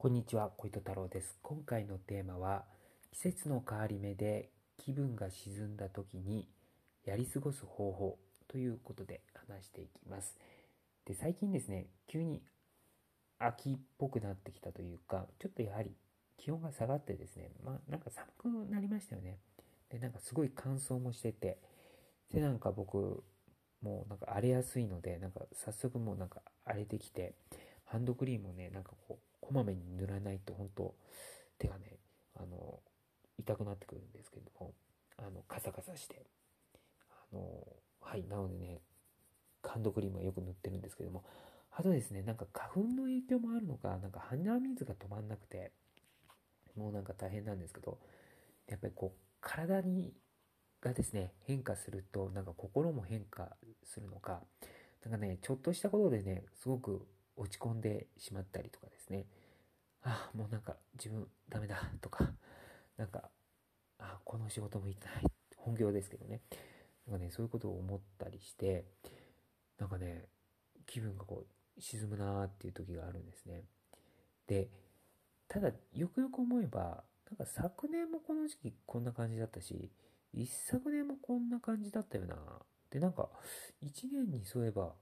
[0.00, 1.36] こんにちは、小糸太郎です。
[1.42, 2.64] 今回のテーマは、
[3.12, 6.48] 季節の変わり目で気分が沈んだ時に
[7.04, 8.18] やり過ごす方法
[8.48, 10.38] ということで話していきます。
[11.04, 12.40] で、最近ですね、急に
[13.38, 15.94] 秋っぽくなってきたというか、ちょっとやはり
[16.38, 19.36] 気温が下がってですね、まあなんか寒くなりましたよね。
[19.90, 21.58] で、なんかすごい乾燥もしてて、
[22.32, 23.22] で、なんか僕、
[23.82, 27.34] もうなんか荒れやすいので、なんか早速もうなんか荒れてきて、
[27.84, 30.94] ハンドクリームをね、なんかこう、こまめに塗らないと本当
[31.58, 31.98] 手がね
[32.36, 32.78] あの
[33.36, 34.72] 痛くなってくるんですけれども
[35.18, 36.24] あのカサカサして。
[37.32, 37.66] あの
[38.00, 38.80] はいなのでね
[39.62, 41.24] ハンドクリームはよく塗ってるんですけども
[41.72, 45.72] あとですねなんか花粉の影響もあるのかなんか鼻水が止まんなくて
[46.76, 47.98] もうなんか大変なんですけど
[48.68, 50.12] やっぱりこう体に
[50.80, 53.50] がですね変化するとなんか心も変化
[53.84, 54.40] するのか
[55.04, 59.26] なんかねちょっとしたことでねすごく落ち込んでしまったりとかですね
[60.02, 62.30] あもうなんか自分ダメだとか
[62.96, 63.30] なんか
[63.98, 65.24] あこの仕事もいてない
[65.56, 66.40] 本業ですけどね。
[67.06, 68.84] なんかねそういうことを思ったりして
[69.78, 70.26] なんかね
[70.86, 73.64] 気分がこう沈むなーっていう時があるんですね。
[74.46, 74.68] で
[75.48, 79.90] ただよくよく思えばなんか昨年もこの時期こんな感じだったし
[80.32, 82.36] 一昨年もこんな感じだったよな
[82.90, 83.28] でなんか
[83.80, 84.92] 一年にそういえば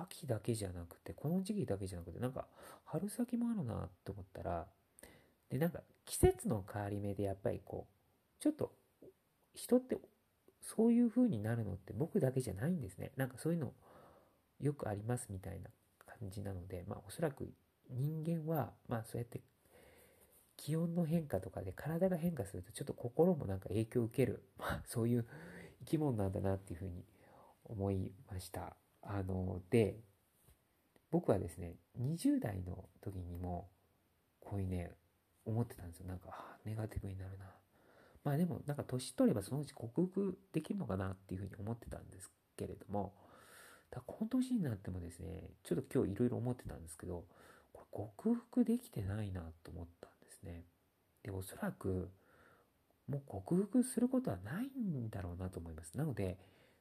[0.00, 2.46] 秋だけじゃなくて、この時期だけじゃなくて、なんか
[2.84, 4.66] 春先もあるなと思ったら、
[5.50, 8.72] で、なんか季節の変わり目でやっぱりこう、ちょっと
[9.54, 9.96] 人って
[10.60, 13.10] そういう風になるのって僕だけじゃないんですね。
[13.16, 13.72] なんかそういうの
[14.60, 15.70] よくありますみたいな
[16.06, 17.48] 感じなので、まあおそらく
[17.90, 19.40] 人間は、まあそうやって
[20.56, 25.26] 気温の変化とかで体が変化するとちょっと心もなんか影響を受ける、まあそういう
[25.80, 27.04] 生き物なんだなっていうふうに
[27.64, 28.76] 思いました。
[29.02, 29.96] あの、で、
[31.10, 33.68] 僕はですね、20代の時にも、
[34.40, 34.92] こういうね、
[35.44, 36.06] 思ってたんですよ。
[36.06, 37.46] なんか、ネガティブになるな。
[38.24, 43.14] まあでも、なんか年取ればそのうち克服できるのかなっていうふうに思ってたんですけれども、
[43.90, 47.24] だこの年になってもですね、ちょっと今日いろいろ思ってたんですけど、
[47.72, 50.64] これ克服できてないなと思ったんですね。
[51.22, 52.10] で、おそらく、
[53.08, 55.96] もう克服することはないんだろうなと思います。
[55.96, 56.38] なので、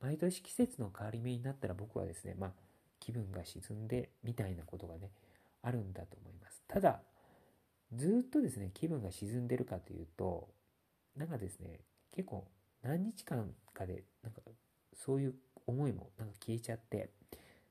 [0.00, 2.52] 毎年季節の変わり目になったら僕はですね、まあ、
[3.00, 5.10] 気分が沈んでみたいなことがね、
[5.62, 6.62] あるんだと思います。
[6.68, 7.00] ただ、
[7.94, 10.48] ずっとですね、気分が沈んでるかというと、
[11.16, 11.80] なんかですね、
[12.14, 12.46] 結構
[12.82, 14.40] 何日間かで、なんか
[14.94, 15.34] そういう
[15.66, 17.10] 思いもなんか消えちゃって、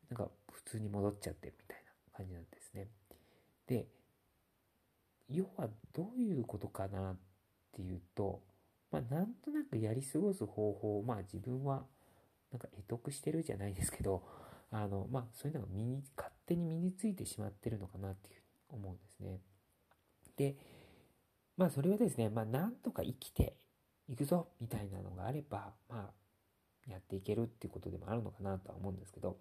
[0.09, 2.87] なんか普通に戻っちゃってみたいな感じなんですね。
[3.67, 3.87] で、
[5.29, 7.17] 要はどういうことかなっ
[7.73, 8.41] ていうと、
[8.91, 11.85] まあ、なんとなくやり過ごす方法を、まあ自分は
[12.51, 14.23] なんか得得してるじゃないですけど、
[14.71, 18.35] あの、まあ、そういうのが身に、勝手に身についてしまってるのかなっていう
[18.69, 19.39] ふうに思うんですね。
[20.35, 20.55] で、
[21.55, 23.55] まあ、それはですね、まあ、なんとか生きて
[24.07, 29.37] いくぞ、みたいなのがあれば、まあ、やっていけるっていうことでもあるのかなとは思うんですけど、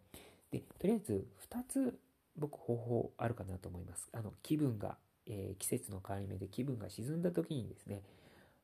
[0.50, 1.98] で、とりあえず、2つ、
[2.36, 4.08] 僕、方法あるかなと思います。
[4.12, 8.02] あの、気分が、えー、季節の変わり目で気分が沈んだ時にですね、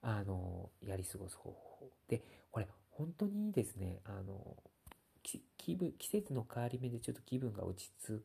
[0.02, 1.90] あの、やり過ごす方法。
[2.08, 4.56] で、これ、本当にですね、あの、
[5.56, 8.22] 気分、季節の変わり目でちょっと気分が落ちつ、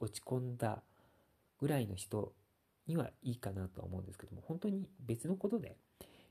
[0.00, 0.82] 落ち込んだ
[1.60, 2.32] ぐらいの人
[2.86, 5.76] にはいいかなとは思うんですけども、本当に別のことで、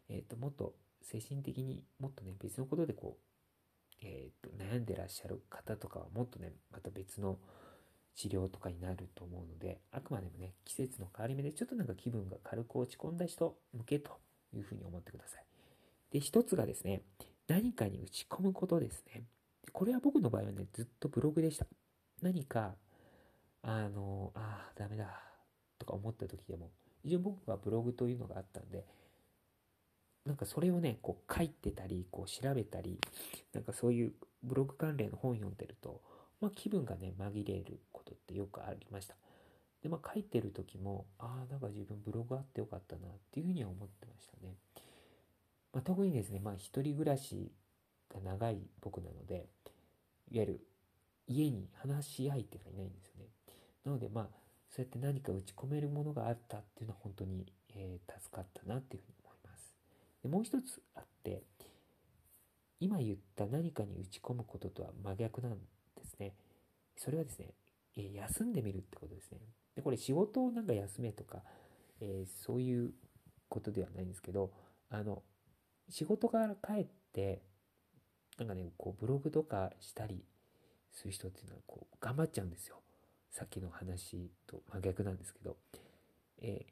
[0.10, 7.38] えっ、ー、と、もっと精神的にもっとね、別のことでこう、えっ、ー、と、悩んでらっしゃる方とかはもっとね、また別の
[8.16, 14.20] 治療とかになると思うので、あくまでもね、季節の変わり目でちょっとなんか気分が軽く落ち込んだ人向けと
[14.54, 15.46] いうふうに思ってください。
[16.12, 17.02] で、一つがですね、
[17.48, 19.24] 何かに打ち込むことですね。
[19.72, 21.66] これは僕の場合はね、ずっとブログでした。
[22.22, 22.76] 何か、
[23.62, 25.22] あの、ああ、ダメだ、
[25.80, 26.72] とか思った時でも、
[27.04, 28.86] 一応僕はブログというのがあったんで、
[30.26, 33.00] なんかそれをね、こう書いてたり、こう調べたり、
[33.52, 36.02] なんかそういうブログ関連の本読んでると、
[36.40, 39.16] まあ気分がね、紛れることってよくありました。
[39.82, 44.56] で、まあ書いてる時も、ああ、なんか自分ブログあってよかったな、っていうふうには思ってましたね。
[45.74, 47.52] まあ、特にですね、まあ一人暮らし
[48.14, 49.48] が長い僕なので、
[50.32, 50.62] いわゆる
[51.28, 53.26] 家に話し相手がいないんですよね。
[53.84, 54.28] なのでまあ、
[54.70, 59.76] そうやって何か打ち込めるものがあったっていうのは本当に、えー、助かったなっていうふうに思います。
[60.24, 61.44] でもう一つあって、
[62.80, 65.58] 今言った何かに打ち込むこととは真逆なんで
[66.06, 66.34] すね。
[66.98, 67.54] それはですね、
[67.98, 69.40] えー、休んでみるってことですね。
[69.76, 71.44] で、これ仕事をなんか休めとか、
[72.00, 72.94] えー、そういう
[73.50, 74.52] ことではないんですけど、
[74.90, 75.24] あの、
[75.90, 77.42] 仕事から帰って、
[78.38, 80.24] なんかね、こうブログとかしたり
[80.92, 82.78] する人っていうのはこう頑張っちゃうんですよ。
[83.32, 85.58] さっきの話と真逆なんですけど、
[86.40, 86.66] え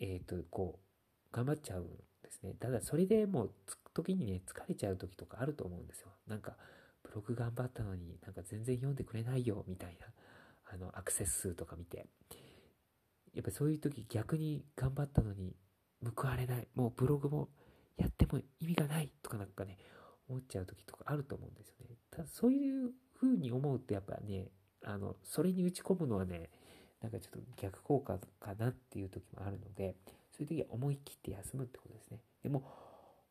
[0.00, 1.86] ー、えー、と、こう、頑張っちゃうん
[2.22, 2.54] ですね。
[2.60, 3.50] ただ、それでもう、
[3.94, 6.08] 時にね、疲れちゃう時とかあると思うんですよ。
[6.28, 6.56] なんか、
[7.02, 10.06] ブログ頑張ったのになんか全然読んでくれないよ、みたいな、
[10.72, 12.06] あの、アクセス数とか見て。
[13.34, 15.56] やっぱそういう時逆に頑張ったのに
[16.10, 16.68] 報われない。
[16.74, 17.48] もうブログも
[17.96, 19.78] やっても意味がないとかなんかね、
[20.28, 21.96] 思っちゃう時とかあると思うんですよね。
[22.10, 22.90] ただそういう
[23.20, 24.48] 風に思うとやっぱね、
[24.84, 26.50] あの、それに打ち込むのはね、
[27.00, 29.96] なんかちょっと逆効果かなっていう時もあるので、
[30.30, 32.18] そういう時は思い切って休むってことですね。
[32.42, 32.64] でも、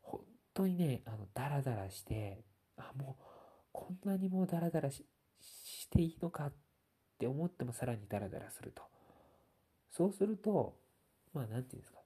[0.02, 0.22] 本
[0.54, 2.44] 当にね、あの、ダラダラして、
[2.78, 3.24] あ、もう、
[3.72, 5.06] こんなにもうダラダラし
[5.42, 6.54] していいのかっ
[7.18, 8.84] て思ってもさらにダラダラすると。
[9.90, 10.76] そうすると、
[11.34, 12.00] まあ、なんていうんですか、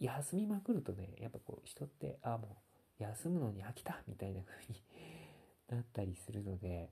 [0.00, 2.62] 休みまくるとね、やっぱこう、人って、あ、も
[2.98, 4.82] う、休むのに飽きたみたいな風に
[5.68, 6.90] なったりするので、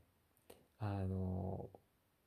[0.78, 1.69] あの、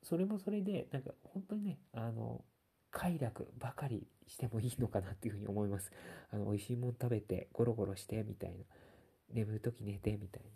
[0.03, 2.43] それもそれで、なんか本当にね、あの、
[2.89, 5.91] 快楽ばかりしてもいいのかなっていうふうに思います。
[6.31, 8.65] あの、美味しいもん食べて、ゴロゴロして、みたいな。
[9.29, 10.49] 眠るとき寝て、みたいな。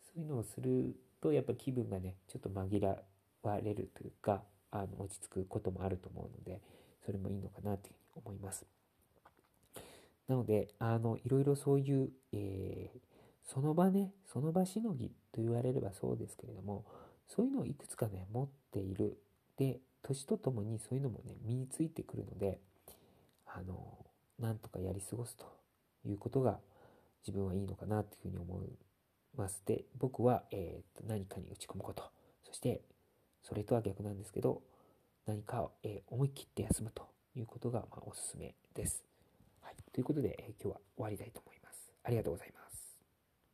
[0.00, 3.02] そういうのをすると、やっぱ気分がね、ちょっと紛ら
[3.42, 6.60] われるというか、あの落ち着くこともあると思うので、
[7.04, 8.66] それもいいのかなというふうに思います。
[10.28, 12.98] なので、あの、いろいろそういう、えー、
[13.44, 16.84] その場ね、その場しのぎと言われればそうですけれども、
[17.28, 19.18] そういうのをいくつかね、持っている。
[19.56, 22.58] で、年とともにそういうのもね、身についてくるので、
[23.46, 23.98] あの、
[24.38, 25.46] なんとかやり過ごすと
[26.06, 26.58] いうことが
[27.26, 28.78] 自分はいいのかなというふうに思い
[29.36, 29.62] ます。
[29.66, 32.04] で、僕は、えー、と何かに打ち込むこと、
[32.44, 32.80] そして
[33.42, 34.62] それとは逆なんですけど、
[35.26, 39.13] 何かを、え思い切って休むということが、まあおすすめです。
[39.64, 39.76] はい。
[39.92, 41.90] ということで、え今日は終わりたいと思います。
[42.04, 42.63] ありがとうございます。